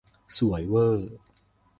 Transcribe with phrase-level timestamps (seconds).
[0.37, 0.99] สวยเว่อ